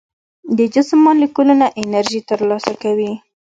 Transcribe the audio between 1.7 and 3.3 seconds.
انرژي تر لاسه کوي.